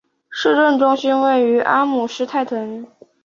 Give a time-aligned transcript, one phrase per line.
[0.31, 2.87] 行政中心位于阿姆施泰滕。